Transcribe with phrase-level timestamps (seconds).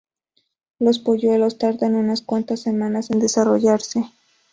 [0.79, 4.09] Los polluelos tardan unas cuatro semanas en desarrollarse.